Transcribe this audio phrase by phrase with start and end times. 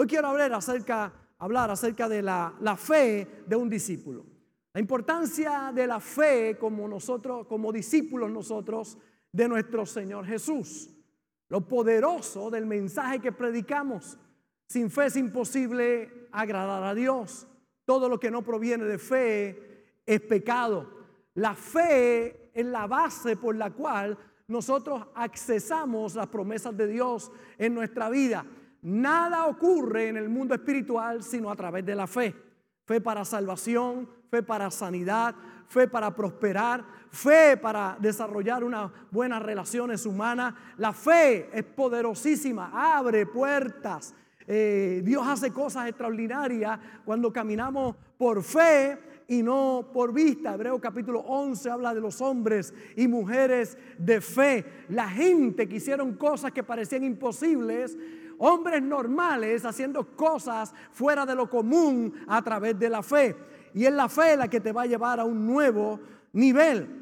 [0.00, 4.24] Hoy quiero hablar acerca, hablar acerca de la, la fe de un discípulo.
[4.72, 8.96] La importancia de la fe como nosotros, como discípulos nosotros
[9.32, 10.88] de nuestro Señor Jesús.
[11.48, 14.16] Lo poderoso del mensaje que predicamos.
[14.68, 17.48] Sin fe es imposible agradar a Dios.
[17.84, 20.88] Todo lo que no proviene de fe es pecado.
[21.34, 27.74] La fe es la base por la cual nosotros accesamos las promesas de Dios en
[27.74, 28.46] nuestra vida.
[28.82, 32.34] Nada ocurre en el mundo espiritual sino a través de la fe.
[32.84, 35.34] Fe para salvación, fe para sanidad,
[35.68, 40.54] fe para prosperar, fe para desarrollar unas buenas relaciones humanas.
[40.76, 44.14] La fe es poderosísima, abre puertas.
[44.46, 50.54] Eh, Dios hace cosas extraordinarias cuando caminamos por fe y no por vista.
[50.54, 54.64] Hebreo capítulo 11 habla de los hombres y mujeres de fe.
[54.88, 57.96] La gente que hicieron cosas que parecían imposibles.
[58.38, 63.36] Hombres normales haciendo cosas fuera de lo común a través de la fe.
[63.74, 66.00] Y es la fe la que te va a llevar a un nuevo
[66.32, 66.98] nivel.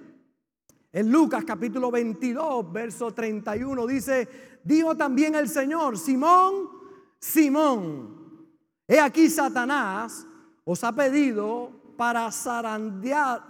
[0.93, 4.29] En Lucas capítulo 22, verso 31 dice,
[4.65, 6.71] dijo también el Señor, Simón,
[7.19, 8.49] Simón,
[8.89, 10.27] he aquí Satanás
[10.65, 13.43] os ha pedido para zarandear,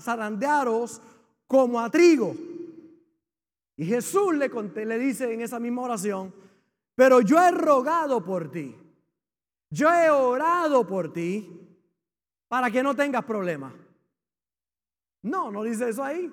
[0.00, 1.00] zarandearos
[1.46, 2.34] como a trigo.
[3.76, 4.48] Y Jesús le,
[4.86, 6.32] le dice en esa misma oración,
[6.94, 8.76] pero yo he rogado por ti,
[9.70, 11.60] yo he orado por ti
[12.48, 13.72] para que no tengas problemas.
[15.22, 16.32] No, no dice eso ahí.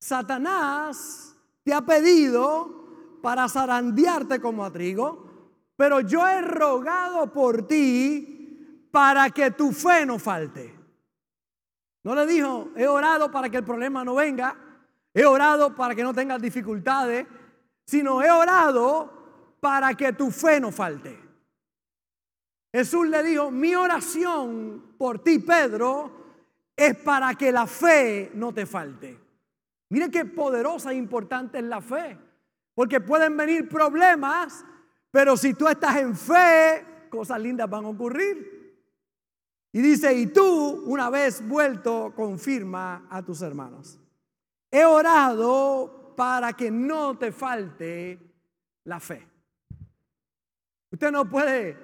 [0.00, 5.26] Satanás te ha pedido para zarandearte como a trigo,
[5.76, 10.74] pero yo he rogado por ti para que tu fe no falte.
[12.04, 14.56] No le dijo, he orado para que el problema no venga,
[15.12, 17.26] he orado para que no tengas dificultades,
[17.88, 19.10] sino he orado
[19.60, 21.18] para que tu fe no falte.
[22.70, 26.12] Jesús le dijo, mi oración por ti, Pedro,
[26.76, 29.18] es para que la fe no te falte.
[29.88, 32.18] Mire qué poderosa e importante es la fe.
[32.74, 34.66] Porque pueden venir problemas,
[35.10, 38.76] pero si tú estás en fe, cosas lindas van a ocurrir.
[39.72, 43.98] Y dice, y tú, una vez vuelto, confirma a tus hermanos.
[44.70, 48.18] He orado para que no te falte
[48.82, 49.24] la fe.
[50.90, 51.78] Usted no puede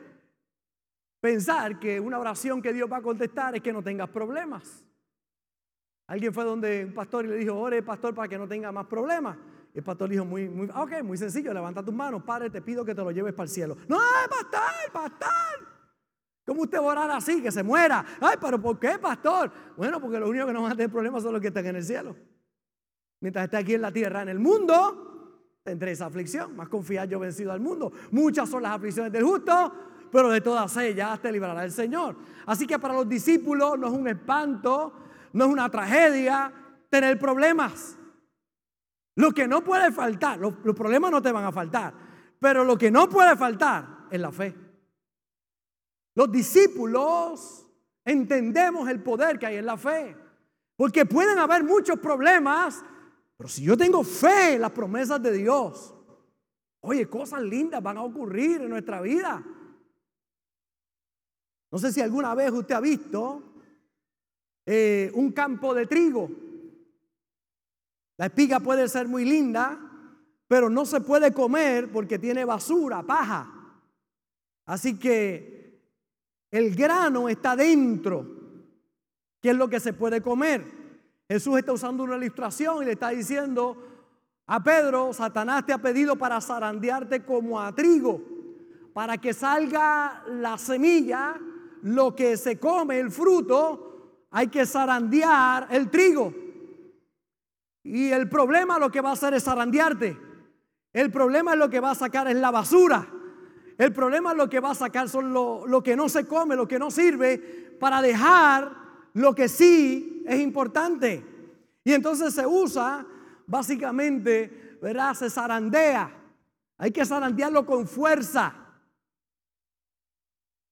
[1.20, 4.84] pensar que una oración que Dios va a contestar es que no tengas problemas.
[6.08, 8.86] Alguien fue donde un pastor y le dijo, ore pastor para que no tenga más
[8.86, 9.38] problemas.
[9.72, 12.84] Y el pastor dijo, muy, muy, ok, muy sencillo, levanta tus manos, Padre, te pido
[12.84, 13.76] que te lo lleves para el cielo.
[13.86, 15.68] No, pastor, pastor.
[16.44, 18.04] ¿Cómo usted va a orar así, que se muera?
[18.20, 19.52] Ay, pero ¿por qué, pastor?
[19.76, 21.76] Bueno, porque los únicos que no van a tener problemas son los que están en
[21.76, 22.16] el cielo.
[23.24, 26.54] Mientras esté aquí en la tierra, en el mundo, tendré esa aflicción.
[26.54, 27.90] Más confiar yo vencido al mundo.
[28.10, 29.72] Muchas son las aflicciones del justo,
[30.12, 32.16] pero de todas ellas te librará el Señor.
[32.44, 34.92] Así que para los discípulos no es un espanto,
[35.32, 36.52] no es una tragedia
[36.90, 37.96] tener problemas.
[39.16, 41.94] Lo que no puede faltar, los, problemas no te van a faltar,
[42.38, 44.54] pero lo que no puede faltar es la fe.
[46.14, 47.66] Los discípulos
[48.04, 50.14] entendemos el poder que hay en la fe,
[50.76, 52.84] porque pueden haber muchos problemas,
[53.44, 55.94] pero si yo tengo fe en las promesas de Dios,
[56.80, 59.44] oye, cosas lindas van a ocurrir en nuestra vida.
[61.70, 63.42] No sé si alguna vez usted ha visto
[64.64, 66.30] eh, un campo de trigo.
[68.16, 69.78] La espiga puede ser muy linda,
[70.48, 73.82] pero no se puede comer porque tiene basura, paja.
[74.64, 75.82] Así que
[76.50, 78.26] el grano está dentro,
[79.42, 80.83] que es lo que se puede comer.
[81.28, 83.76] Jesús está usando una ilustración y le está diciendo
[84.46, 88.20] a Pedro, Satanás te ha pedido para zarandearte como a trigo,
[88.92, 91.40] para que salga la semilla
[91.82, 96.32] lo que se come, el fruto, hay que zarandear el trigo.
[97.82, 100.18] Y el problema lo que va a hacer es zarandearte.
[100.92, 103.06] El problema es lo que va a sacar es la basura.
[103.76, 106.54] El problema es lo que va a sacar son lo, lo que no se come,
[106.54, 107.38] lo que no sirve,
[107.80, 108.72] para dejar
[109.14, 111.24] lo que sí es importante.
[111.84, 113.06] Y entonces se usa,
[113.46, 115.14] básicamente, ¿verdad?
[115.14, 116.10] Se zarandea.
[116.78, 118.54] Hay que zarandearlo con fuerza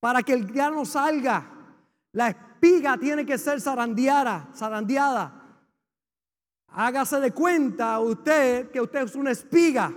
[0.00, 1.48] para que el grano salga.
[2.12, 5.40] La espiga tiene que ser zarandeada, zarandeada.
[6.68, 9.92] Hágase de cuenta usted que usted es una espiga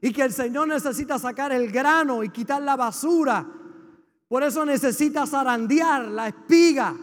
[0.00, 3.46] y que el Señor necesita sacar el grano y quitar la basura.
[4.28, 6.96] Por eso necesita zarandear la espiga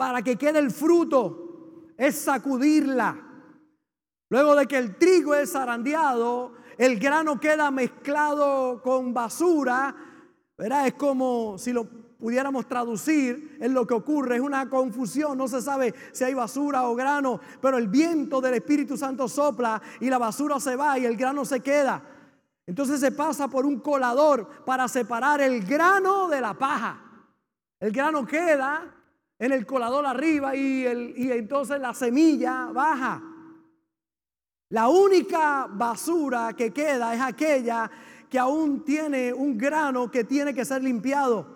[0.00, 1.92] para que quede el fruto.
[1.98, 3.20] Es sacudirla.
[4.30, 9.94] Luego de que el trigo es zarandeado, el grano queda mezclado con basura,
[10.56, 10.86] ¿verdad?
[10.86, 15.60] Es como si lo pudiéramos traducir en lo que ocurre, es una confusión, no se
[15.60, 20.16] sabe si hay basura o grano, pero el viento del Espíritu Santo sopla y la
[20.16, 22.02] basura se va y el grano se queda.
[22.66, 27.26] Entonces se pasa por un colador para separar el grano de la paja.
[27.78, 28.96] El grano queda
[29.40, 33.22] en el colador arriba y, el, y entonces la semilla baja.
[34.68, 37.90] La única basura que queda es aquella
[38.28, 41.46] que aún tiene un grano que tiene que ser limpiado.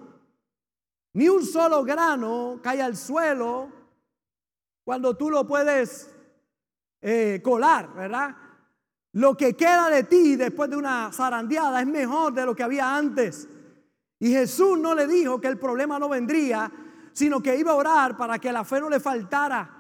[1.13, 3.69] Ni un solo grano cae al suelo
[4.83, 6.11] cuando tú lo puedes
[7.03, 8.35] eh, colar, ¿verdad?
[9.13, 12.97] Lo que queda de ti después de una zarandeada es mejor de lo que había
[12.97, 13.47] antes.
[14.19, 16.73] Y Jesús no le dijo que el problema no vendría,
[17.15, 19.71] sino que iba a orar para que la fe no le faltara.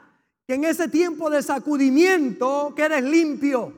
[0.46, 3.72] Que en ese tiempo de sacudimiento quedes limpio.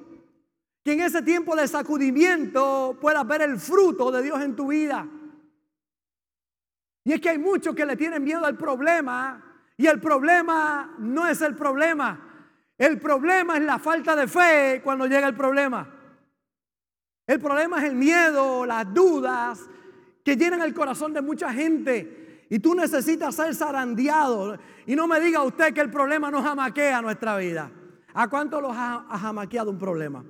[0.85, 5.09] Que en ese tiempo de sacudimiento puedas ver el fruto de Dios en tu vida.
[7.05, 9.43] Y es que hay muchos que le tienen miedo al problema
[9.77, 12.21] y el problema no es el problema.
[12.77, 15.89] El problema es la falta de fe cuando llega el problema.
[17.27, 19.61] El problema es el miedo, las dudas
[20.23, 22.26] que llenan el corazón de mucha gente.
[22.49, 24.59] Y tú necesitas ser zarandeado.
[24.87, 27.71] Y no me diga usted que el problema no jamaquea nuestra vida.
[28.15, 30.25] ¿A cuánto los ha, jamaqueado un problema?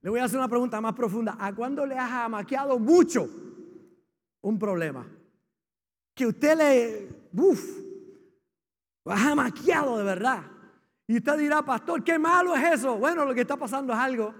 [0.00, 1.36] Le voy a hacer una pregunta más profunda.
[1.38, 3.28] ¿A cuándo le ha jamaqueado mucho
[4.40, 5.06] un problema?
[6.14, 7.78] que usted le, uff,
[9.06, 10.42] ha maquiado de verdad.
[11.06, 12.96] Y usted dirá, pastor, qué malo es eso.
[12.96, 14.34] Bueno, lo que está pasando es algo.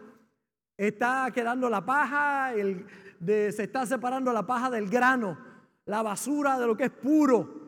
[0.77, 2.87] Está quedando la paja, el,
[3.27, 5.39] se está separando la paja del grano,
[5.87, 7.63] la basura de lo que es puro.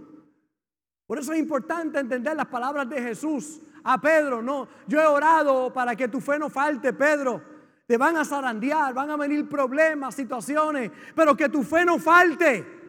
[1.07, 4.43] Por eso es importante entender las palabras de Jesús a Pedro.
[4.43, 7.43] No, yo he orado para que tu fe no falte, Pedro.
[7.87, 12.83] Te van a zarandear, van a venir problemas, situaciones, pero que tu fe no falte.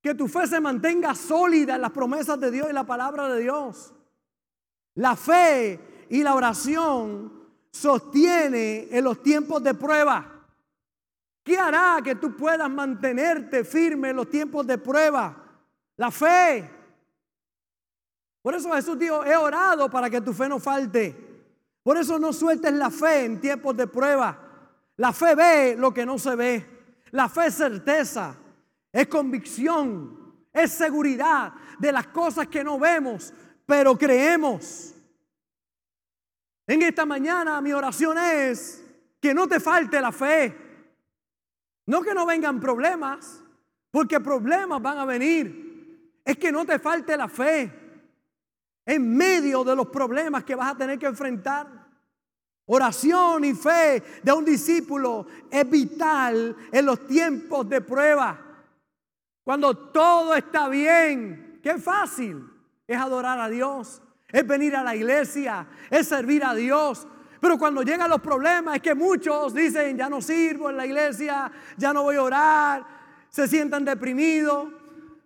[0.00, 3.40] Que tu fe se mantenga sólida en las promesas de Dios y la palabra de
[3.40, 3.92] Dios.
[4.94, 7.32] La fe y la oración
[7.72, 10.31] sostiene en los tiempos de prueba.
[11.42, 15.36] ¿Qué hará que tú puedas mantenerte firme en los tiempos de prueba?
[15.96, 16.70] La fe.
[18.40, 21.16] Por eso Jesús dijo, he orado para que tu fe no falte.
[21.82, 24.38] Por eso no sueltes la fe en tiempos de prueba.
[24.96, 26.66] La fe ve lo que no se ve.
[27.10, 28.36] La fe es certeza
[28.92, 33.32] es convicción, es seguridad de las cosas que no vemos,
[33.64, 34.94] pero creemos.
[36.66, 38.84] En esta mañana mi oración es
[39.18, 40.61] que no te falte la fe.
[41.86, 43.42] No que no vengan problemas,
[43.90, 46.20] porque problemas van a venir.
[46.24, 47.70] Es que no te falte la fe
[48.86, 51.82] en medio de los problemas que vas a tener que enfrentar.
[52.66, 58.38] Oración y fe de un discípulo es vital en los tiempos de prueba.
[59.44, 62.48] Cuando todo está bien, qué fácil
[62.86, 67.06] es adorar a Dios, es venir a la iglesia, es servir a Dios.
[67.42, 71.50] Pero cuando llegan los problemas es que muchos dicen, ya no sirvo en la iglesia,
[71.76, 72.86] ya no voy a orar,
[73.28, 74.68] se sientan deprimidos,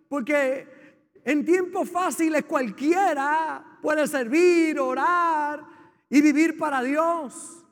[0.09, 5.63] porque en tiempos fáciles cualquiera puede servir, orar
[6.09, 7.63] y vivir para Dios.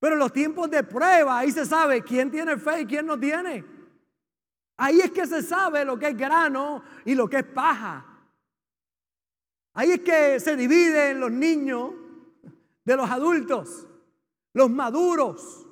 [0.00, 3.20] Pero en los tiempos de prueba, ahí se sabe quién tiene fe y quién no
[3.20, 3.64] tiene.
[4.78, 8.04] Ahí es que se sabe lo que es grano y lo que es paja.
[9.74, 11.99] Ahí es que se dividen los niños
[12.90, 13.86] de los adultos,
[14.52, 15.64] los maduros.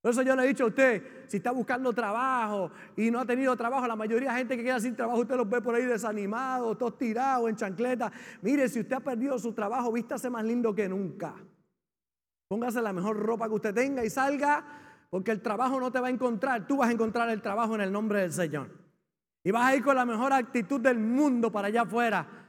[0.00, 3.26] Por eso yo le he dicho a usted, si está buscando trabajo y no ha
[3.26, 5.84] tenido trabajo, la mayoría de gente que queda sin trabajo, usted los ve por ahí
[5.84, 8.12] desanimados, todos tirados en chancleta.
[8.40, 11.34] Mire, si usted ha perdido su trabajo, vístase más lindo que nunca.
[12.46, 14.64] Póngase la mejor ropa que usted tenga y salga
[15.10, 17.80] porque el trabajo no te va a encontrar, tú vas a encontrar el trabajo en
[17.80, 18.70] el nombre del Señor.
[19.42, 22.47] Y vas a ir con la mejor actitud del mundo para allá afuera.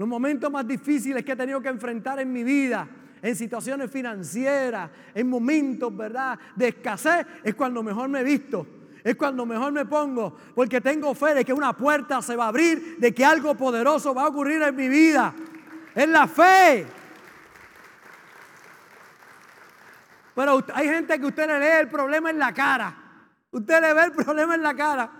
[0.00, 2.88] Los momentos más difíciles que he tenido que enfrentar en mi vida,
[3.20, 8.66] en situaciones financieras, en momentos, ¿verdad?, de escasez, es cuando mejor me he visto.
[9.04, 12.48] Es cuando mejor me pongo, porque tengo fe de que una puerta se va a
[12.48, 15.34] abrir, de que algo poderoso va a ocurrir en mi vida.
[15.94, 16.86] Es la fe.
[20.34, 22.96] Pero hay gente que usted le lee el problema en la cara.
[23.50, 25.19] Usted le ve el problema en la cara.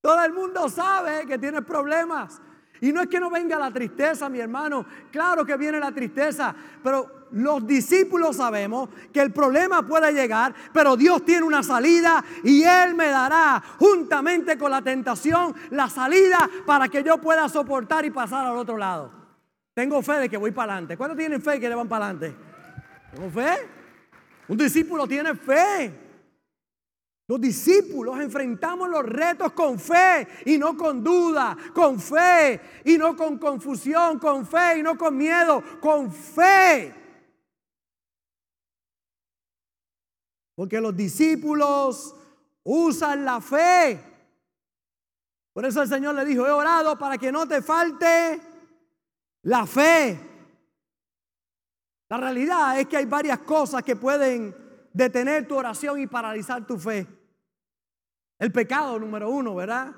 [0.00, 2.40] Todo el mundo sabe que tiene problemas.
[2.80, 4.86] Y no es que no venga la tristeza, mi hermano.
[5.12, 6.54] Claro que viene la tristeza.
[6.82, 12.62] Pero los discípulos sabemos que el problema puede llegar, pero Dios tiene una salida y
[12.62, 18.10] Él me dará juntamente con la tentación la salida para que yo pueda soportar y
[18.10, 19.12] pasar al otro lado.
[19.74, 20.96] Tengo fe de que voy para adelante.
[20.96, 22.34] ¿Cuántos tienen fe que le van para adelante?
[23.14, 23.68] ¿Tengo fe?
[24.48, 26.09] Un discípulo tiene fe.
[27.30, 33.14] Los discípulos enfrentamos los retos con fe y no con duda, con fe y no
[33.14, 36.92] con confusión, con fe y no con miedo, con fe.
[40.56, 42.16] Porque los discípulos
[42.64, 44.00] usan la fe.
[45.52, 48.40] Por eso el Señor le dijo, he orado para que no te falte
[49.42, 50.18] la fe.
[52.08, 54.52] La realidad es que hay varias cosas que pueden
[54.92, 57.19] detener tu oración y paralizar tu fe.
[58.40, 59.94] El pecado número uno, ¿verdad?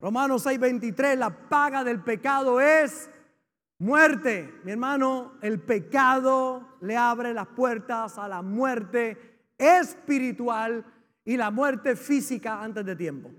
[0.00, 3.08] Romanos 6:23, la paga del pecado es
[3.78, 4.52] muerte.
[4.64, 10.84] Mi hermano, el pecado le abre las puertas a la muerte espiritual
[11.24, 13.30] y la muerte física antes de tiempo.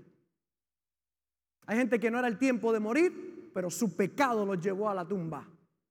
[1.66, 4.94] Hay gente que no era el tiempo de morir, pero su pecado los llevó a
[4.94, 5.46] la tumba,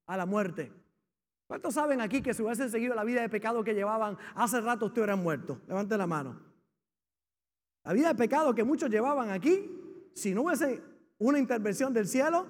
[0.07, 0.73] a la muerte.
[1.45, 4.87] ¿Cuántos saben aquí que si hubiesen seguido la vida de pecado que llevaban hace rato
[4.87, 5.61] ustedes hubieran muerto?
[5.67, 6.48] Levante la mano.
[7.89, 9.67] La vida de pecado que muchos llevaban aquí,
[10.13, 10.79] si no hubiese
[11.17, 12.45] una intervención del cielo,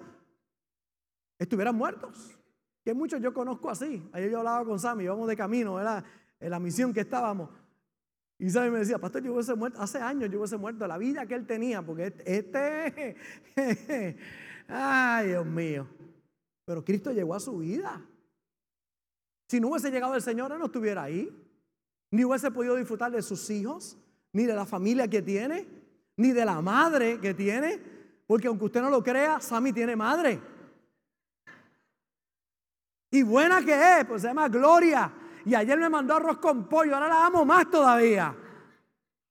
[1.37, 2.37] estuvieran muertos.
[2.83, 4.05] Que muchos yo conozco así.
[4.11, 6.03] Ayer yo hablaba con Sammy, íbamos de camino, ¿verdad?
[6.41, 7.51] En la misión que estábamos.
[8.37, 11.25] Y Sammy me decía, pastor, yo hubiese muerto, hace años yo hubiese muerto, la vida
[11.25, 13.15] que él tenía, porque este,
[13.55, 14.17] este
[14.67, 15.87] ay Dios mío.
[16.65, 18.05] Pero Cristo llegó a su vida.
[19.47, 21.33] Si no hubiese llegado el Señor, él no estuviera ahí.
[22.11, 23.97] Ni hubiese podido disfrutar de sus hijos
[24.33, 25.67] ni de la familia que tiene,
[26.17, 27.79] ni de la madre que tiene,
[28.27, 30.39] porque aunque usted no lo crea, Sammy tiene madre.
[33.11, 35.11] Y buena que es, pues se llama Gloria.
[35.45, 38.35] Y ayer me mandó arroz con pollo, ahora la amo más todavía.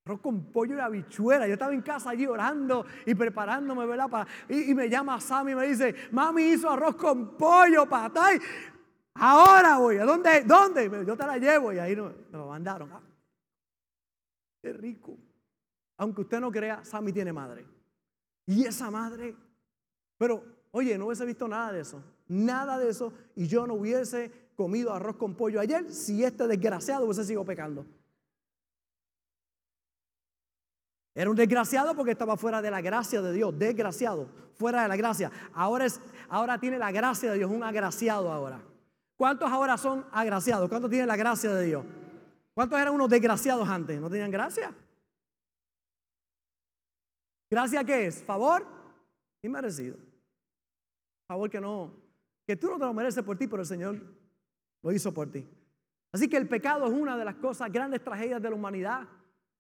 [0.05, 1.47] Arroz con pollo y habichuela.
[1.47, 4.09] Yo estaba en casa allí orando y preparándome, ¿verdad?
[4.09, 8.41] Para, y, me llama Sammy y me dice, mami hizo arroz con pollo, patay.
[9.15, 10.43] Ahora voy, ¿a dónde?
[10.43, 10.91] ¿Dónde?
[11.07, 12.91] Yo te la llevo y ahí me lo mandaron.
[14.61, 15.17] Qué rico.
[15.97, 17.67] Aunque usted no crea, Sammy tiene madre.
[18.47, 19.37] Y esa madre,
[20.17, 22.03] pero oye, no hubiese visto nada de eso.
[22.29, 23.13] Nada de eso.
[23.35, 27.87] Y yo no hubiese comido arroz con pollo ayer si este desgraciado hubiese sido pecando.
[31.15, 33.59] Era un desgraciado porque estaba fuera de la gracia de Dios.
[33.59, 35.33] Desgraciado, fuera de la gracia.
[35.53, 38.63] Ahora, es, ahora tiene la gracia de Dios, un agraciado ahora.
[39.17, 40.69] ¿Cuántos ahora son agraciados?
[40.69, 41.85] ¿Cuántos tienen la gracia de Dios?
[42.59, 44.01] ¿Cuántos eran unos desgraciados antes?
[44.01, 44.75] ¿No tenían gracia?
[47.49, 48.21] ¿Gracia qué es?
[48.25, 48.67] ¿Favor?
[49.45, 49.97] Inmerecido.
[51.29, 51.93] Favor que no,
[52.45, 54.03] que tú no te lo mereces por ti, pero el Señor
[54.83, 55.47] lo hizo por ti.
[56.11, 59.07] Así que el pecado es una de las cosas, grandes tragedias de la humanidad.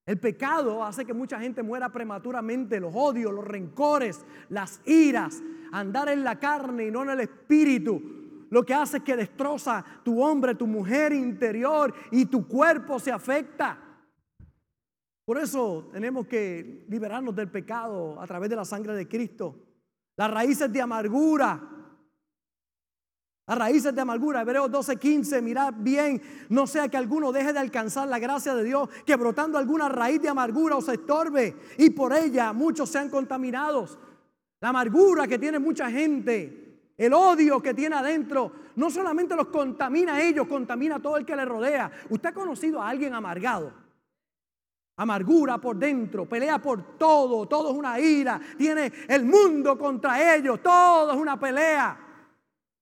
[0.05, 5.41] El pecado hace que mucha gente muera prematuramente, los odios, los rencores, las iras,
[5.71, 8.03] andar en la carne y no en el espíritu
[8.51, 13.13] lo que hace es que destroza tu hombre, tu mujer interior y tu cuerpo se
[13.13, 13.79] afecta.
[15.25, 19.57] Por eso tenemos que liberarnos del pecado a través de la sangre de Cristo.
[20.17, 21.61] Las raíces de amargura.
[23.47, 28.09] Las raíces de amargura, Hebreos 12:15, mirad bien, no sea que alguno deje de alcanzar
[28.09, 32.53] la gracia de Dios, que brotando alguna raíz de amargura os estorbe y por ella
[32.53, 33.99] muchos sean contaminados.
[34.61, 36.68] La amargura que tiene mucha gente
[36.99, 41.25] el odio que tiene adentro no solamente los contamina a ellos, contamina a todo el
[41.25, 41.91] que le rodea.
[42.11, 43.73] ¿Usted ha conocido a alguien amargado?
[44.97, 50.61] Amargura por dentro, pelea por todo, todo es una ira, tiene el mundo contra ellos,
[50.61, 51.99] todo es una pelea.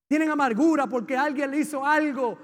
[0.09, 2.39] Tienen amargura porque alguien le hizo algo,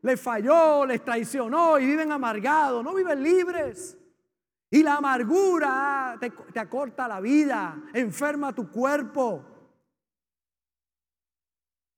[0.00, 3.98] le falló, les traicionó y viven amargados, no viven libres.
[4.70, 9.57] Y la amargura te, te acorta la vida, enferma tu cuerpo.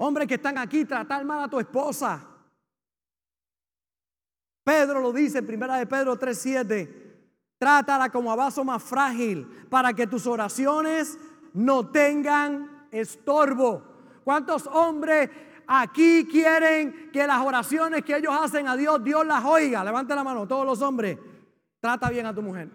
[0.03, 2.25] Hombres que están aquí, tratar mal a tu esposa.
[4.65, 6.89] Pedro lo dice en primera de Pedro 3:7.
[7.59, 11.19] Trátala como a vaso más frágil para que tus oraciones
[11.53, 13.83] no tengan estorbo.
[14.25, 15.29] ¿Cuántos hombres
[15.67, 19.85] aquí quieren que las oraciones que ellos hacen a Dios, Dios las oiga?
[19.85, 21.19] Levante la mano, todos los hombres.
[21.79, 22.71] Trata bien a tu mujer.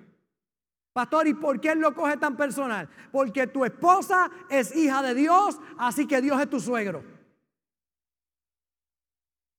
[0.93, 2.87] Pastor, ¿y por qué él lo coge tan personal?
[3.11, 7.14] Porque tu esposa es hija de Dios, así que Dios es tu suegro.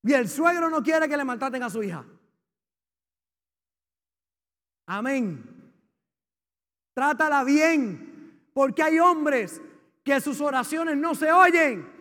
[0.07, 2.07] Y el suegro no quiere que le maltraten a su hija.
[4.87, 5.73] Amén.
[6.95, 9.61] Trátala bien, porque hay hombres
[10.05, 11.93] que sus oraciones no se oyen,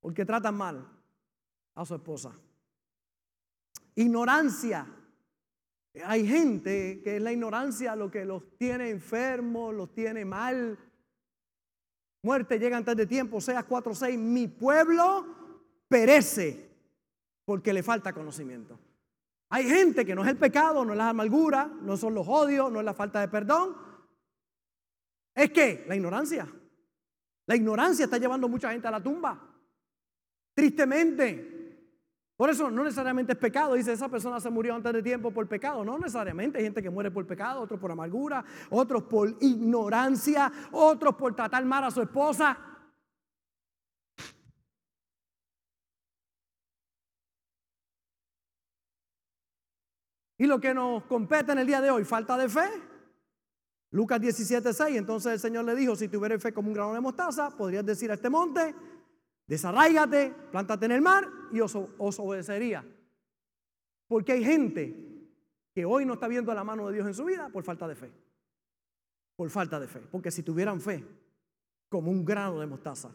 [0.00, 0.88] porque tratan mal
[1.74, 2.32] a su esposa.
[3.96, 4.86] Ignorancia.
[6.04, 10.78] Hay gente que es la ignorancia lo que los tiene enfermos, los tiene mal.
[12.22, 15.43] muerte llega antes de tiempo, seas 4.6, mi pueblo
[15.94, 16.68] perece
[17.44, 18.76] porque le falta conocimiento.
[19.50, 22.72] Hay gente que no es el pecado, no es la amargura, no son los odios,
[22.72, 23.76] no es la falta de perdón.
[25.36, 26.52] Es que la ignorancia.
[27.46, 29.40] La ignorancia está llevando mucha gente a la tumba.
[30.52, 31.52] Tristemente.
[32.36, 33.74] Por eso no necesariamente es pecado.
[33.74, 35.84] Dice, esa persona se murió antes de tiempo por pecado.
[35.84, 36.58] No necesariamente.
[36.58, 41.64] Hay gente que muere por pecado, otros por amargura, otros por ignorancia, otros por tratar
[41.64, 42.73] mal a su esposa.
[50.44, 52.68] Y lo que nos compete en el día de hoy, falta de fe.
[53.92, 54.94] Lucas 17, 6.
[54.94, 58.10] Entonces el Señor le dijo: Si tuvieras fe como un grano de mostaza, podrías decir
[58.10, 58.74] a este monte:
[59.46, 62.84] Desarráigate, plántate en el mar y os, os obedecería.
[64.06, 65.32] Porque hay gente
[65.72, 67.94] que hoy no está viendo la mano de Dios en su vida por falta de
[67.94, 68.12] fe.
[69.36, 70.00] Por falta de fe.
[70.00, 71.02] Porque si tuvieran fe
[71.88, 73.10] como un grano de mostaza,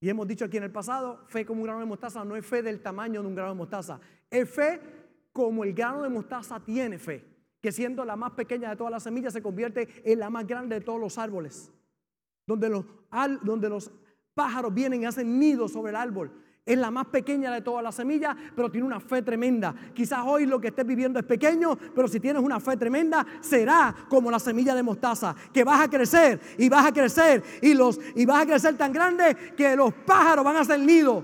[0.00, 2.46] y hemos dicho aquí en el pasado, fe como un grano de mostaza no es
[2.46, 5.05] fe del tamaño de un grano de mostaza, es fe
[5.36, 7.22] como el grano de mostaza tiene fe,
[7.60, 10.76] que siendo la más pequeña de todas las semillas se convierte en la más grande
[10.76, 11.70] de todos los árboles,
[12.46, 12.86] donde los,
[13.42, 13.90] donde los
[14.32, 16.32] pájaros vienen y hacen nidos sobre el árbol.
[16.64, 19.74] Es la más pequeña de todas las semillas, pero tiene una fe tremenda.
[19.92, 23.94] Quizás hoy lo que estés viviendo es pequeño, pero si tienes una fe tremenda, será
[24.08, 28.00] como la semilla de mostaza, que vas a crecer y vas a crecer y, los,
[28.14, 31.22] y vas a crecer tan grande que los pájaros van a hacer nido.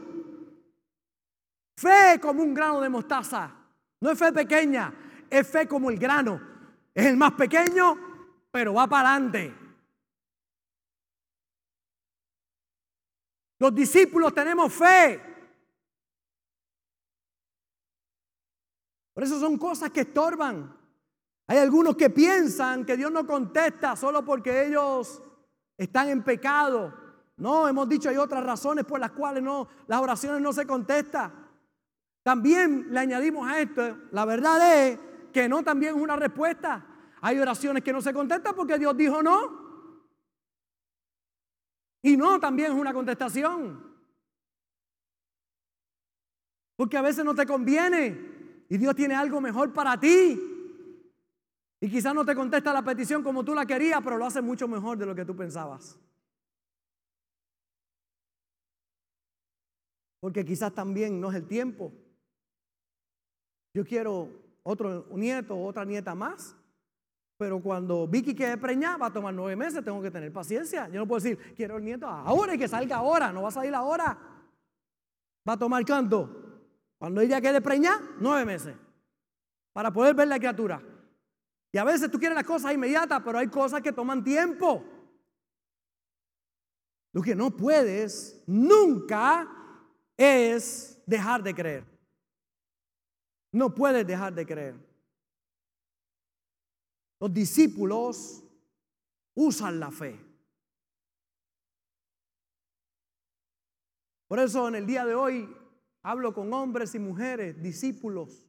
[1.78, 3.61] Fe como un grano de mostaza.
[4.02, 4.92] No es fe pequeña,
[5.30, 6.40] es fe como el grano.
[6.92, 7.96] Es el más pequeño,
[8.50, 9.54] pero va para adelante.
[13.60, 15.22] Los discípulos tenemos fe.
[19.14, 20.76] Por eso son cosas que estorban.
[21.46, 25.22] Hay algunos que piensan que Dios no contesta solo porque ellos
[25.76, 26.92] están en pecado.
[27.36, 31.41] No, hemos dicho hay otras razones por las cuales no las oraciones no se contestan.
[32.22, 34.98] También le añadimos a esto, la verdad es
[35.32, 36.86] que no también es una respuesta.
[37.20, 39.60] Hay oraciones que no se contestan porque Dios dijo no.
[42.02, 43.92] Y no también es una contestación.
[46.76, 50.40] Porque a veces no te conviene y Dios tiene algo mejor para ti.
[51.80, 54.68] Y quizás no te contesta la petición como tú la querías, pero lo hace mucho
[54.68, 55.98] mejor de lo que tú pensabas.
[60.20, 61.92] Porque quizás también no es el tiempo.
[63.74, 64.28] Yo quiero
[64.62, 66.56] otro nieto otra nieta más.
[67.38, 70.88] Pero cuando Vicky quede preñada, va a tomar nueve meses, tengo que tener paciencia.
[70.88, 73.52] Yo no puedo decir, quiero el nieto ahora y que salga ahora, no va a
[73.52, 74.16] salir ahora.
[75.48, 76.30] Va a tomar canto.
[76.98, 78.76] Cuando ella quede preñada, nueve meses.
[79.72, 80.80] Para poder ver la criatura.
[81.72, 84.84] Y a veces tú quieres las cosas inmediatas, pero hay cosas que toman tiempo.
[87.12, 89.48] Lo que no puedes nunca
[90.16, 91.91] es dejar de creer.
[93.52, 94.74] No puedes dejar de creer.
[97.20, 98.42] Los discípulos
[99.34, 100.18] usan la fe.
[104.26, 105.54] Por eso en el día de hoy
[106.02, 108.48] hablo con hombres y mujeres, discípulos,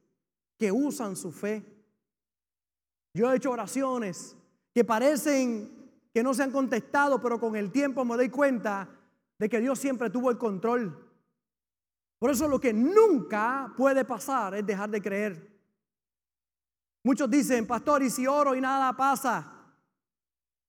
[0.58, 1.62] que usan su fe.
[3.12, 4.36] Yo he hecho oraciones
[4.72, 8.88] que parecen que no se han contestado, pero con el tiempo me doy cuenta
[9.38, 11.03] de que Dios siempre tuvo el control.
[12.24, 15.46] Por eso lo que nunca puede pasar es dejar de creer.
[17.02, 19.52] Muchos dicen, pastor, ¿y si oro y nada pasa?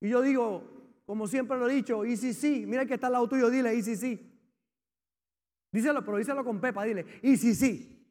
[0.02, 3.14] Y yo digo, como siempre lo he dicho, y si sí, mira que está al
[3.14, 4.38] lado tuyo, dile, y si sí.
[5.72, 8.06] Díselo, pero díselo con Pepa, dile, y si sí.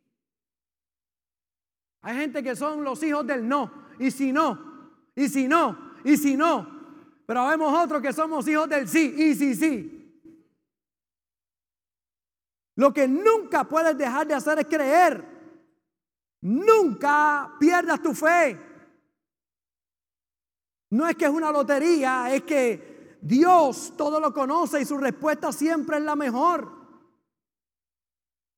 [2.01, 4.59] Hay gente que son los hijos del no, y si no,
[5.15, 6.67] y si no, y si no.
[7.27, 9.94] Pero vemos otros que somos hijos del sí, y si sí.
[12.77, 15.25] Lo que nunca puedes dejar de hacer es creer.
[16.41, 18.61] Nunca pierdas tu fe.
[20.91, 25.53] No es que es una lotería, es que Dios todo lo conoce y su respuesta
[25.53, 26.71] siempre es la mejor.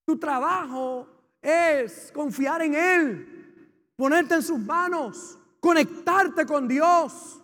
[0.05, 1.09] Tu trabajo
[1.41, 7.41] es confiar en Él, ponerte en sus manos, conectarte con Dios,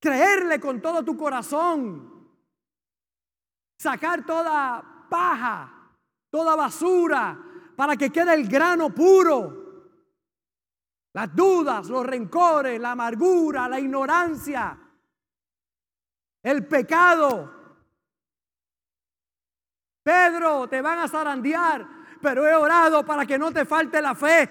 [0.00, 2.28] creerle con todo tu corazón,
[3.78, 5.92] sacar toda paja,
[6.30, 7.38] toda basura,
[7.76, 9.60] para que quede el grano puro.
[11.12, 14.78] Las dudas, los rencores, la amargura, la ignorancia,
[16.42, 17.60] el pecado.
[20.02, 21.86] Pedro, te van a zarandear,
[22.22, 24.48] pero he orado para que no te falte la fe.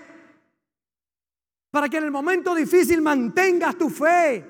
[1.72, 4.48] Para que en el momento difícil mantengas tu fe.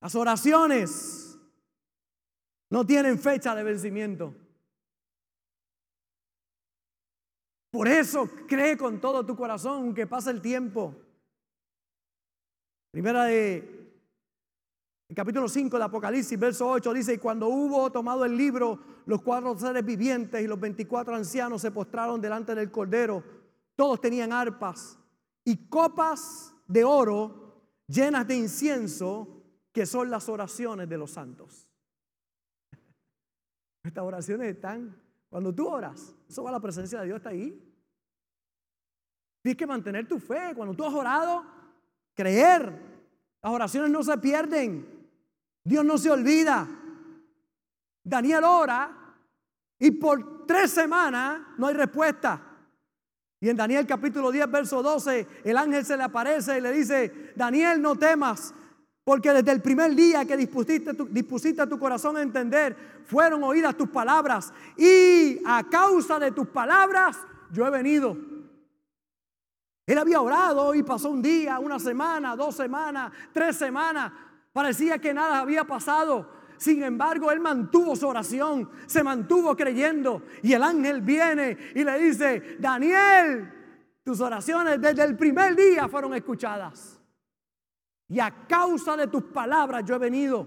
[0.00, 1.19] Las oraciones
[2.70, 4.34] no tienen fecha de vencimiento.
[7.70, 10.94] Por eso cree con todo tu corazón que pasa el tiempo.
[12.90, 13.80] Primera de
[15.08, 19.22] el capítulo 5 de Apocalipsis, verso 8 dice, y cuando hubo tomado el libro, los
[19.22, 23.24] cuatro seres vivientes y los 24 ancianos se postraron delante del Cordero.
[23.74, 25.00] Todos tenían arpas
[25.44, 31.69] y copas de oro llenas de incienso, que son las oraciones de los santos.
[33.82, 34.94] Estas oraciones están,
[35.28, 37.70] cuando tú oras, eso va la presencia de Dios, está ahí.
[39.42, 40.52] Tienes que mantener tu fe.
[40.54, 41.44] Cuando tú has orado,
[42.14, 42.72] creer.
[43.42, 45.08] Las oraciones no se pierden.
[45.64, 46.68] Dios no se olvida.
[48.04, 49.14] Daniel ora
[49.78, 52.42] y por tres semanas no hay respuesta.
[53.40, 57.32] Y en Daniel capítulo 10, verso 12, el ángel se le aparece y le dice,
[57.34, 58.54] Daniel, no temas,
[59.04, 61.06] porque desde el primer día que dispusiste tu,
[61.68, 64.52] tu corazón a entender, fueron oídas tus palabras.
[64.76, 67.16] Y a causa de tus palabras,
[67.50, 68.16] yo he venido.
[69.86, 74.12] Él había orado y pasó un día, una semana, dos semanas, tres semanas.
[74.52, 76.30] Parecía que nada había pasado.
[76.58, 80.22] Sin embargo, él mantuvo su oración, se mantuvo creyendo.
[80.42, 83.50] Y el ángel viene y le dice, Daniel,
[84.04, 86.99] tus oraciones desde el primer día fueron escuchadas.
[88.10, 90.46] Y a causa de tus palabras yo he venido.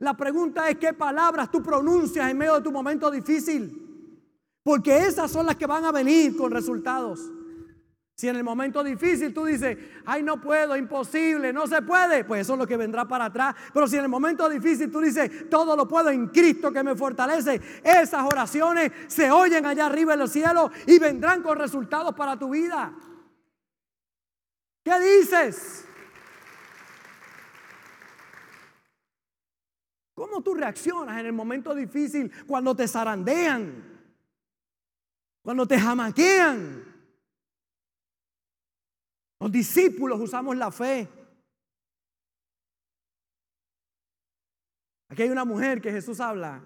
[0.00, 3.80] La pregunta es, ¿qué palabras tú pronuncias en medio de tu momento difícil?
[4.64, 7.30] Porque esas son las que van a venir con resultados.
[8.16, 12.42] Si en el momento difícil tú dices, ay, no puedo, imposible, no se puede, pues
[12.42, 13.54] eso es lo que vendrá para atrás.
[13.72, 16.96] Pero si en el momento difícil tú dices, todo lo puedo en Cristo que me
[16.96, 22.36] fortalece, esas oraciones se oyen allá arriba en los cielos y vendrán con resultados para
[22.36, 22.92] tu vida.
[24.84, 25.86] ¿Qué dices?
[30.14, 33.92] ¿Cómo tú reaccionas en el momento difícil cuando te zarandean?
[35.42, 36.94] Cuando te jamaquean
[39.44, 41.06] los discípulos usamos la fe.
[45.10, 46.64] Aquí hay una mujer que Jesús habla,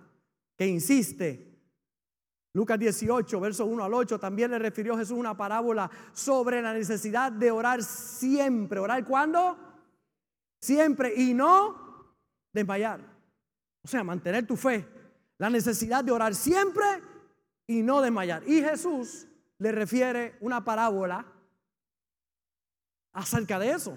[0.57, 1.61] que insiste.
[2.55, 7.33] Lucas 18, verso 1 al 8, también le refirió Jesús una parábola sobre la necesidad
[7.33, 8.79] de orar siempre.
[8.79, 9.59] ¿Orar cuándo?
[10.61, 11.13] Siempre.
[11.17, 12.15] Y no
[12.53, 13.18] desmayar.
[13.89, 14.87] O sea, mantener tu fe.
[15.39, 16.85] La necesidad de orar siempre
[17.67, 18.47] y no desmayar.
[18.47, 21.25] Y Jesús le refiere una parábola
[23.15, 23.97] acerca de eso,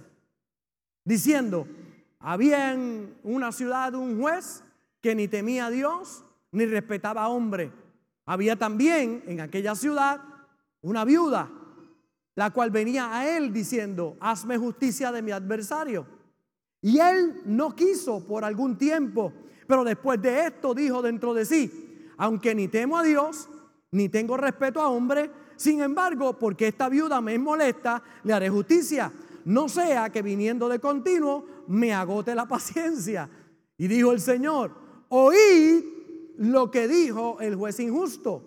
[1.04, 1.68] diciendo,
[2.20, 4.64] había en una ciudad un juez
[5.02, 6.24] que ni temía a Dios
[6.54, 7.74] ni respetaba a hombre.
[8.26, 10.22] Había también en aquella ciudad
[10.80, 11.52] una viuda,
[12.36, 16.08] la cual venía a él diciendo, hazme justicia de mi adversario.
[16.82, 19.34] Y él no quiso por algún tiempo,
[19.72, 23.48] pero después de esto dijo dentro de sí, aunque ni temo a Dios,
[23.92, 29.14] ni tengo respeto a hombre, sin embargo, porque esta viuda me molesta, le haré justicia.
[29.46, 33.30] No sea que viniendo de continuo me agote la paciencia.
[33.78, 34.76] Y dijo el Señor,
[35.08, 38.44] oí lo que dijo el juez injusto.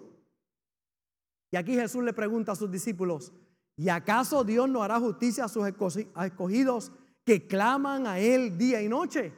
[1.51, 3.33] Y aquí Jesús le pregunta a sus discípulos,
[3.79, 6.93] ¿y acaso Dios no hará justicia a sus escogidos
[7.25, 9.33] que claman a Él día y noche?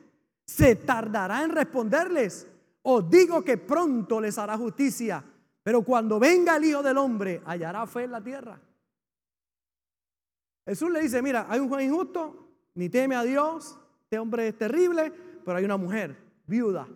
[0.47, 2.49] ¿Se tardará en responderles?
[2.83, 5.23] Os digo que pronto les hará justicia.
[5.63, 8.61] Pero cuando venga el Hijo del Hombre, hallará fe en la tierra.
[10.65, 14.59] Jesús le dice, mira, hay un juez injusto, ni teme a Dios, este hombre es
[14.59, 15.13] terrible,
[15.45, 16.87] pero hay una mujer, viuda,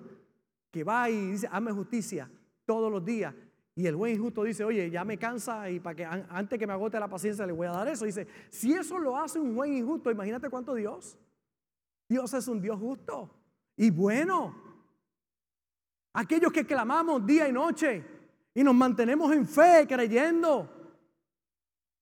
[0.71, 2.31] que va y dice, hazme justicia
[2.65, 3.35] todos los días.
[3.75, 6.73] Y el juez injusto dice, oye, ya me cansa y para que antes que me
[6.73, 8.05] agote la paciencia le voy a dar eso.
[8.05, 11.17] Dice, si eso lo hace un juez injusto, imagínate cuánto Dios.
[12.09, 13.40] Dios es un Dios justo
[13.81, 14.55] y bueno.
[16.13, 18.05] Aquellos que clamamos día y noche,
[18.53, 20.69] y nos mantenemos en fe creyendo.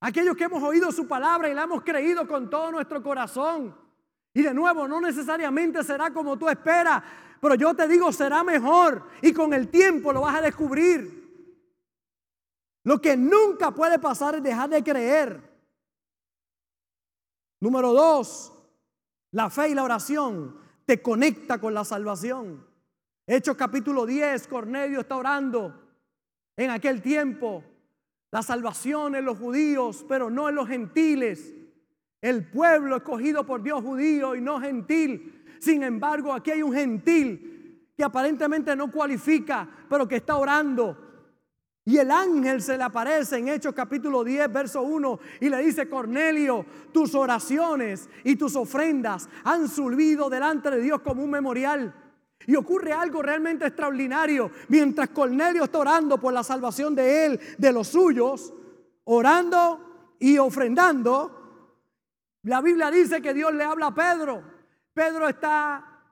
[0.01, 3.77] Aquellos que hemos oído su palabra y la hemos creído con todo nuestro corazón.
[4.35, 7.01] Y de nuevo, no necesariamente será como tú esperas,
[7.41, 11.17] pero yo te digo, será mejor y con el tiempo lo vas a descubrir.
[12.83, 15.49] Lo que nunca puede pasar es dejar de creer.
[17.61, 18.53] Número dos,
[19.31, 22.65] la fe y la oración te conecta con la salvación.
[23.27, 25.79] Hechos capítulo 10, Cornelio está orando
[26.57, 27.63] en aquel tiempo.
[28.31, 31.55] La salvación en los judíos, pero no en los gentiles.
[32.23, 35.45] El pueblo escogido por Dios judío y no gentil.
[35.61, 41.08] Sin embargo, aquí hay un gentil que aparentemente no cualifica, pero que está orando.
[41.89, 45.89] Y el ángel se le aparece en Hechos capítulo 10, verso 1, y le dice,
[45.89, 51.95] Cornelio, tus oraciones y tus ofrendas han subido delante de Dios como un memorial.
[52.47, 54.51] Y ocurre algo realmente extraordinario.
[54.69, 58.53] Mientras Cornelio está orando por la salvación de él, de los suyos,
[59.05, 61.63] orando y ofrendando,
[62.43, 64.43] la Biblia dice que Dios le habla a Pedro.
[64.93, 66.03] Pedro está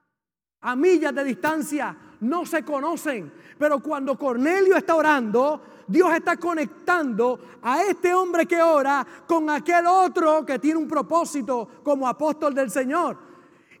[0.59, 3.31] a millas de distancia, no se conocen.
[3.57, 9.85] Pero cuando Cornelio está orando, Dios está conectando a este hombre que ora con aquel
[9.87, 13.17] otro que tiene un propósito como apóstol del Señor.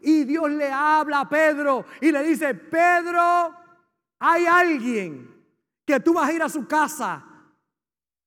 [0.01, 3.53] Y Dios le habla a Pedro y le dice, Pedro,
[4.19, 5.35] hay alguien
[5.85, 7.23] que tú vas a ir a su casa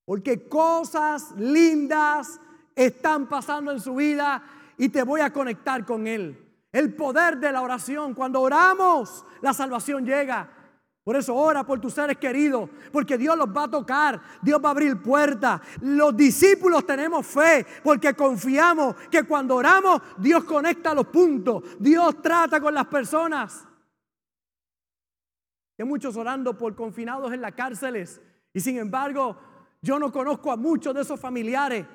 [0.05, 2.41] porque cosas lindas
[2.75, 4.43] están pasando en su vida
[4.77, 6.50] y te voy a conectar con él.
[6.73, 8.15] El poder de la oración.
[8.15, 10.49] Cuando oramos, la salvación llega.
[11.03, 14.69] Por eso ora por tus seres queridos, porque Dios los va a tocar, Dios va
[14.69, 15.61] a abrir puertas.
[15.81, 22.61] Los discípulos tenemos fe, porque confiamos que cuando oramos, Dios conecta los puntos, Dios trata
[22.61, 23.67] con las personas.
[25.79, 28.21] Hay muchos orando por confinados en las cárceles,
[28.53, 29.37] y sin embargo,
[29.81, 31.87] yo no conozco a muchos de esos familiares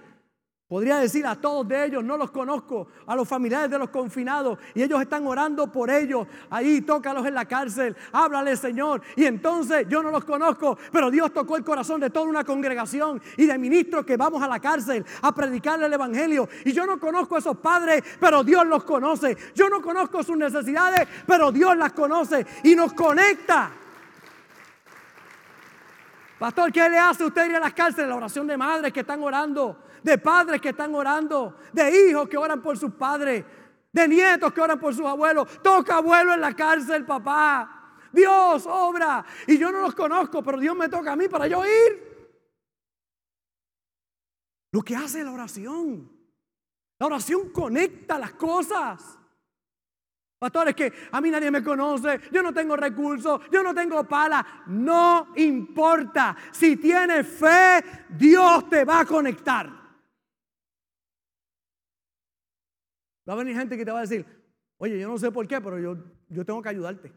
[0.75, 4.59] Podría decir a todos de ellos, no los conozco, a los familiares de los confinados,
[4.73, 6.27] y ellos están orando por ellos.
[6.49, 9.01] Ahí tócalos en la cárcel, háblale Señor.
[9.15, 13.21] Y entonces yo no los conozco, pero Dios tocó el corazón de toda una congregación
[13.38, 16.49] y de ministros que vamos a la cárcel a predicarle el Evangelio.
[16.65, 19.38] Y yo no conozco a esos padres, pero Dios los conoce.
[19.55, 23.71] Yo no conozco sus necesidades, pero Dios las conoce y nos conecta.
[26.38, 28.09] Pastor, ¿qué le hace usted ir a las cárceles?
[28.09, 32.37] La oración de madres que están orando de padres que están orando, de hijos que
[32.37, 33.43] oran por sus padres,
[33.91, 35.63] de nietos que oran por sus abuelos.
[35.63, 37.97] Toca abuelo en la cárcel, papá.
[38.11, 39.25] Dios obra.
[39.47, 42.29] Y yo no los conozco, pero Dios me toca a mí para yo ir.
[44.71, 46.07] Lo que hace la oración.
[46.99, 49.17] La oración conecta las cosas.
[50.37, 54.45] Pastores, que a mí nadie me conoce, yo no tengo recursos, yo no tengo pala.
[54.67, 56.37] No importa.
[56.51, 59.84] Si tienes fe, Dios te va a conectar.
[63.27, 64.25] Va a venir gente que te va a decir,
[64.77, 65.97] oye, yo no sé por qué, pero yo,
[66.29, 67.11] yo tengo que ayudarte.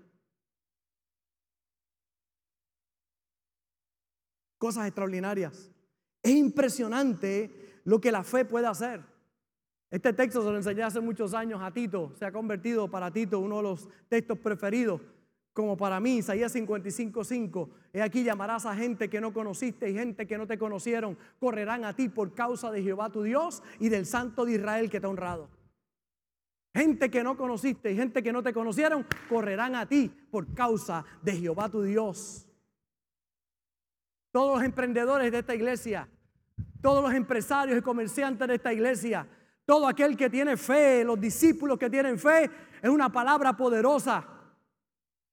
[4.57, 5.71] Cosas extraordinarias.
[6.23, 9.05] Es impresionante lo que la fe puede hacer.
[9.91, 12.13] Este texto se lo enseñé hace muchos años a Tito.
[12.17, 15.01] Se ha convertido para Tito uno de los textos preferidos.
[15.53, 17.71] Como para mí, Isaías 55:5.
[17.93, 21.17] He aquí llamarás a gente que no conociste y gente que no te conocieron.
[21.41, 25.01] Correrán a ti por causa de Jehová tu Dios y del Santo de Israel que
[25.01, 25.49] te ha honrado.
[26.75, 31.05] Gente que no conociste y gente que no te conocieron correrán a ti por causa
[31.23, 32.47] de Jehová tu Dios.
[34.31, 36.09] Todos los emprendedores de esta iglesia,
[36.81, 39.27] todos los empresarios y comerciantes de esta iglesia,
[39.65, 42.51] todo aquel que tiene fe, los discípulos que tienen fe,
[42.81, 44.27] es una palabra poderosa.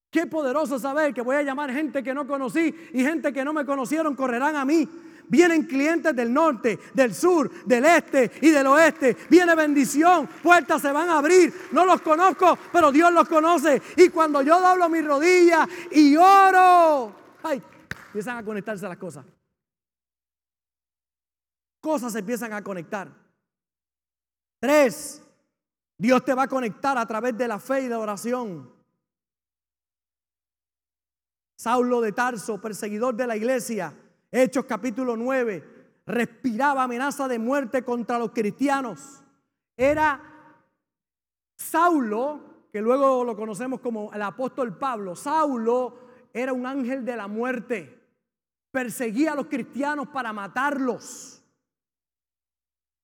[0.10, 3.54] Qué poderoso saber que voy a llamar gente que no conocí y gente que no
[3.54, 4.88] me conocieron correrán a mí.
[5.28, 9.18] Vienen clientes del norte, del sur, del este y del oeste.
[9.30, 11.54] Viene bendición, puertas se van a abrir.
[11.72, 13.82] No los conozco, pero Dios los conoce.
[13.98, 17.62] Y cuando yo doblo mis rodillas y oro, ay,
[18.08, 19.26] empiezan a conectarse las cosas.
[21.82, 23.10] Cosas se empiezan a conectar.
[24.60, 25.22] Tres,
[25.98, 28.74] Dios te va a conectar a través de la fe y la oración.
[31.58, 33.94] Saulo de Tarso, perseguidor de la iglesia,
[34.38, 35.64] Hechos capítulo 9,
[36.06, 39.24] respiraba amenaza de muerte contra los cristianos.
[39.78, 40.22] Era
[41.58, 45.16] Saulo, que luego lo conocemos como el apóstol Pablo.
[45.16, 45.98] Saulo
[46.34, 47.98] era un ángel de la muerte.
[48.72, 51.42] Perseguía a los cristianos para matarlos.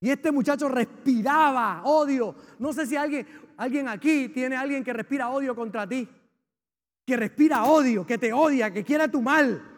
[0.01, 2.35] Y este muchacho respiraba odio.
[2.59, 6.09] No sé si alguien, alguien aquí tiene alguien que respira odio contra ti.
[7.05, 9.70] Que respira odio, que te odia, que quiere tu mal.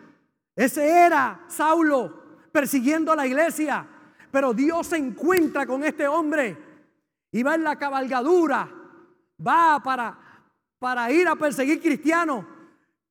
[0.55, 3.87] Ese era Saulo persiguiendo a la iglesia.
[4.31, 6.57] Pero Dios se encuentra con este hombre
[7.31, 8.69] y va en la cabalgadura,
[9.45, 10.17] va para,
[10.79, 12.45] para ir a perseguir cristianos.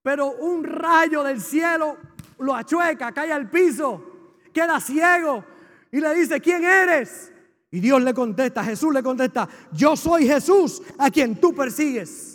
[0.02, 1.96] Pero un rayo del cielo
[2.38, 5.44] lo achueca, cae al piso, queda ciego
[5.90, 7.32] y le dice, ¿quién eres?
[7.70, 12.31] Y Dios le contesta, Jesús le contesta, yo soy Jesús a quien tú persigues.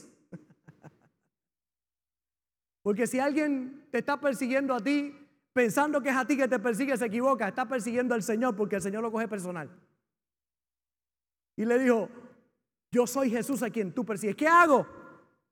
[2.87, 5.13] Porque si alguien te está persiguiendo a ti,
[5.51, 7.45] pensando que es a ti que te persigue, se equivoca.
[7.45, 9.69] Está persiguiendo al Señor porque el Señor lo coge personal.
[11.57, 12.07] Y le dijo,
[12.89, 14.37] yo soy Jesús a quien tú persigues.
[14.37, 14.87] ¿Qué hago?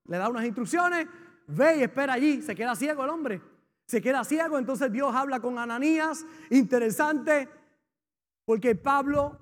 [0.05, 1.09] Le da unas instrucciones,
[1.47, 2.41] ve y espera allí.
[2.41, 3.41] Se queda ciego el hombre.
[3.85, 6.25] Se queda ciego, entonces Dios habla con Ananías.
[6.51, 7.49] Interesante,
[8.45, 9.37] porque Pablo,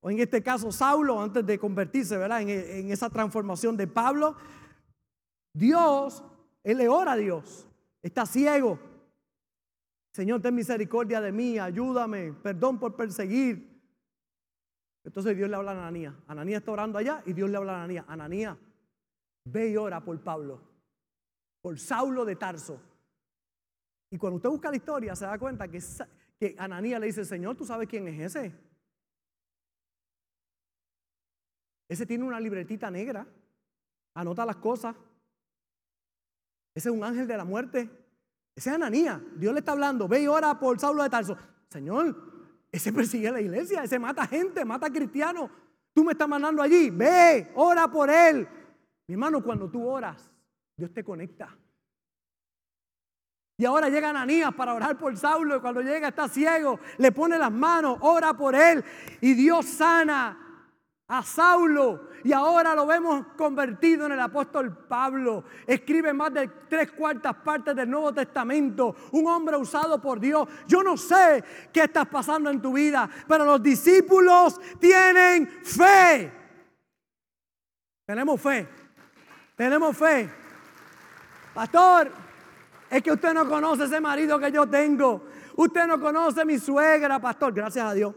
[0.00, 2.40] o en este caso Saulo, antes de convertirse, ¿verdad?
[2.40, 4.34] En, en esa transformación de Pablo,
[5.52, 6.24] Dios,
[6.64, 7.68] él le ora a Dios,
[8.02, 8.78] está ciego.
[10.12, 13.70] Señor, ten misericordia de mí, ayúdame, perdón por perseguir.
[15.04, 16.14] Entonces Dios le habla a Ananías.
[16.26, 18.04] Ananías está orando allá y Dios le habla a Ananías.
[18.08, 18.56] Ananías,
[19.44, 20.62] ve y ora por Pablo,
[21.60, 22.80] por Saulo de Tarso.
[24.10, 25.82] Y cuando usted busca la historia, se da cuenta que,
[26.38, 28.54] que Ananías le dice, Señor, ¿tú sabes quién es ese?
[31.88, 33.26] Ese tiene una libretita negra,
[34.14, 34.96] anota las cosas.
[36.74, 37.90] Ese es un ángel de la muerte.
[38.56, 39.20] Ese es Ananías.
[39.36, 41.36] Dios le está hablando, ve y ora por Saulo de Tarso.
[41.68, 42.16] Señor,
[42.70, 45.50] ese persigue a la iglesia, ese mata gente, mata cristianos.
[45.92, 48.48] Tú me estás mandando allí, ve, ora por él.
[49.06, 50.30] Mi hermano, cuando tú oras,
[50.76, 51.56] Dios te conecta.
[53.56, 57.38] Y ahora llega Ananías para orar por Saulo y cuando llega está ciego, le pone
[57.38, 58.84] las manos, ora por él
[59.20, 60.43] y Dios sana
[61.08, 65.44] a Saulo y ahora lo vemos convertido en el apóstol Pablo.
[65.66, 68.96] Escribe más de tres cuartas partes del Nuevo Testamento.
[69.12, 70.48] Un hombre usado por Dios.
[70.66, 76.32] Yo no sé qué estás pasando en tu vida, pero los discípulos tienen fe.
[78.06, 78.66] Tenemos fe.
[79.54, 80.30] Tenemos fe.
[81.52, 82.10] Pastor,
[82.88, 85.26] es que usted no conoce ese marido que yo tengo.
[85.56, 87.52] Usted no conoce mi suegra, pastor.
[87.52, 88.14] Gracias a Dios.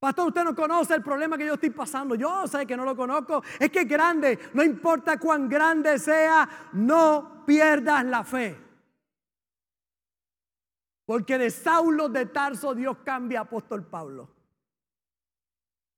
[0.00, 2.14] Pastor, usted no conoce el problema que yo estoy pasando.
[2.14, 3.42] Yo sé que no lo conozco.
[3.58, 4.38] Es que es grande.
[4.54, 8.56] No importa cuán grande sea, no pierdas la fe.
[11.04, 14.30] Porque de Saulo de Tarso Dios cambia apóstol Pablo.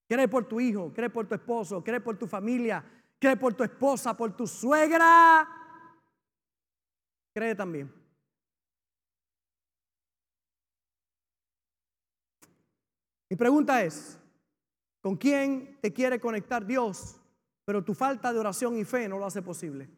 [0.09, 2.85] Cree por tu hijo, cree por tu esposo, cree por tu familia,
[3.21, 5.49] cree por tu esposa, por tu suegra.
[7.33, 8.02] Cree también.
[13.33, 14.19] Mi pregunta es,
[15.01, 17.19] ¿con quién te quiere conectar Dios,
[17.65, 19.89] pero tu falta de oración y fe no lo hace posible?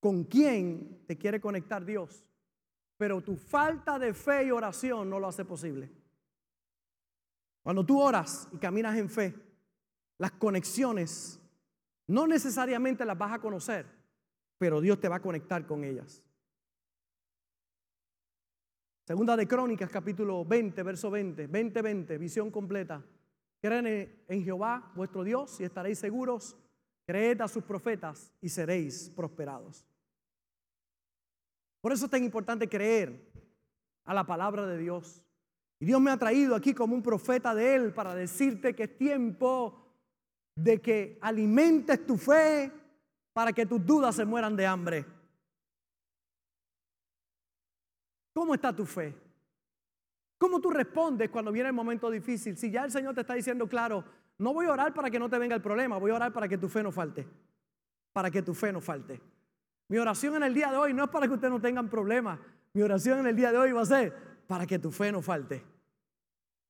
[0.00, 2.26] ¿Con quién te quiere conectar Dios,
[2.98, 5.90] pero tu falta de fe y oración no lo hace posible?
[7.62, 9.34] Cuando tú oras y caminas en fe,
[10.18, 11.40] las conexiones
[12.06, 13.86] no necesariamente las vas a conocer,
[14.58, 16.22] pero Dios te va a conectar con ellas.
[19.10, 23.04] Segunda de Crónicas, capítulo 20, verso 20, 20, 20, visión completa.
[23.60, 26.56] Creen en Jehová, vuestro Dios, y estaréis seguros.
[27.08, 29.84] Creed a sus profetas y seréis prosperados.
[31.80, 33.28] Por eso es tan importante creer
[34.04, 35.24] a la palabra de Dios.
[35.80, 38.96] Y Dios me ha traído aquí como un profeta de Él para decirte que es
[38.96, 39.92] tiempo
[40.54, 42.70] de que alimentes tu fe
[43.32, 45.04] para que tus dudas se mueran de hambre.
[48.32, 49.14] ¿Cómo está tu fe?
[50.38, 52.56] ¿Cómo tú respondes cuando viene el momento difícil?
[52.56, 54.04] Si ya el Señor te está diciendo, claro,
[54.38, 56.48] no voy a orar para que no te venga el problema, voy a orar para
[56.48, 57.28] que tu fe no falte.
[58.12, 59.20] Para que tu fe no falte.
[59.88, 62.38] Mi oración en el día de hoy no es para que ustedes no tengan problemas.
[62.72, 64.14] Mi oración en el día de hoy va a ser
[64.46, 65.62] para que tu fe no falte.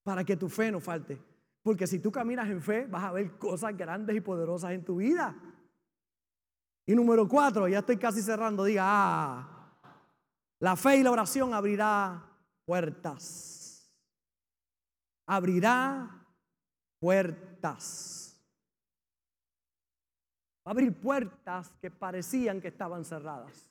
[0.03, 1.21] Para que tu fe no falte.
[1.63, 4.97] Porque si tú caminas en fe, vas a ver cosas grandes y poderosas en tu
[4.97, 5.37] vida.
[6.87, 9.60] Y número cuatro, ya estoy casi cerrando, diga, ah,
[10.61, 12.23] la fe y la oración abrirá
[12.67, 13.91] puertas.
[15.27, 16.27] Abrirá
[16.99, 18.39] puertas.
[20.67, 23.71] Va a abrir puertas que parecían que estaban cerradas.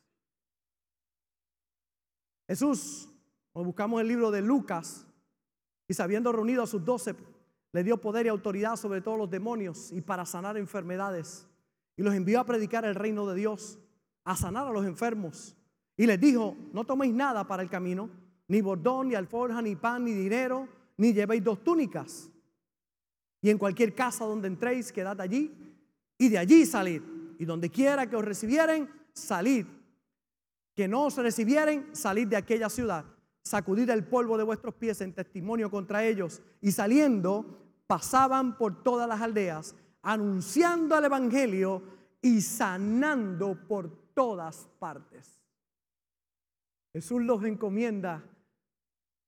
[2.47, 3.07] Jesús,
[3.53, 5.05] cuando buscamos el libro de Lucas,
[5.87, 7.15] y sabiendo reunido a sus doce,
[7.71, 11.47] le dio poder y autoridad sobre todos los demonios y para sanar enfermedades.
[11.95, 13.77] Y los envió a predicar el reino de Dios,
[14.23, 15.55] a sanar a los enfermos
[15.99, 18.09] y les dijo, no toméis nada para el camino,
[18.47, 22.31] ni bordón, ni alforja, ni pan, ni dinero, ni llevéis dos túnicas.
[23.41, 25.53] Y en cualquier casa donde entréis, quedad allí,
[26.17, 27.01] y de allí salid.
[27.37, 29.65] Y donde quiera que os recibieren, salid.
[30.73, 33.03] Que no os recibieren, salid de aquella ciudad.
[33.43, 36.41] Sacudid el polvo de vuestros pies en testimonio contra ellos.
[36.61, 41.83] Y saliendo, pasaban por todas las aldeas, anunciando el Evangelio
[42.21, 45.38] y sanando por todas partes.
[46.93, 48.23] Jesús los encomienda,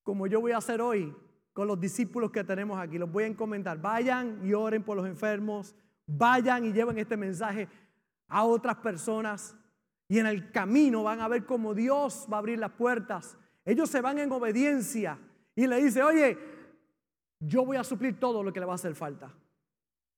[0.03, 1.16] como yo voy a hacer hoy
[1.53, 2.97] con los discípulos que tenemos aquí.
[2.97, 3.80] Los voy a encomendar.
[3.80, 5.76] Vayan y oren por los enfermos.
[6.07, 7.68] Vayan y lleven este mensaje
[8.28, 9.55] a otras personas.
[10.07, 13.38] Y en el camino van a ver cómo Dios va a abrir las puertas.
[13.64, 15.20] Ellos se van en obediencia
[15.55, 16.38] y le dice, oye,
[17.39, 19.34] yo voy a suplir todo lo que le va a hacer falta.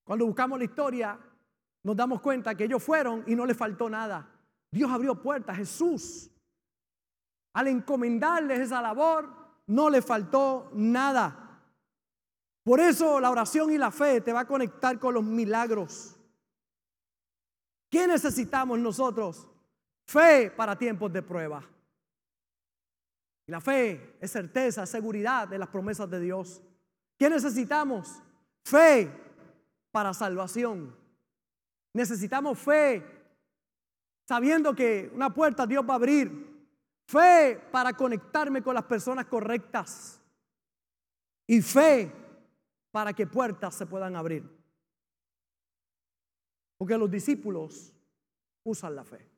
[0.04, 1.20] Cuando buscamos la historia,
[1.84, 4.30] nos damos cuenta que ellos fueron y no les faltó nada.
[4.72, 5.58] Dios abrió puertas.
[5.58, 6.30] Jesús,
[7.54, 9.30] al encomendarles esa labor,
[9.68, 11.62] no le faltó nada.
[12.64, 16.16] Por eso la oración y la fe te va a conectar con los milagros.
[17.90, 19.48] ¿Qué necesitamos nosotros?
[20.06, 21.64] Fe para tiempos de prueba.
[23.46, 26.62] Y la fe es certeza, seguridad de las promesas de Dios.
[27.20, 28.22] ¿Qué necesitamos?
[28.64, 29.12] Fe
[29.92, 30.96] para salvación.
[31.94, 33.06] Necesitamos fe
[34.26, 36.53] sabiendo que una puerta Dios va a abrir.
[37.14, 40.20] Fe para conectarme con las personas correctas.
[41.46, 42.12] Y fe
[42.90, 44.50] para que puertas se puedan abrir.
[46.76, 47.94] Porque los discípulos
[48.64, 49.30] usan la fe.